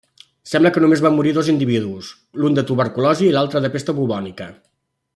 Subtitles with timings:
[0.51, 2.09] Sembla que només van morir dos individus,
[2.41, 4.53] l'un de tuberculosi i l'altre de pesta bubònica.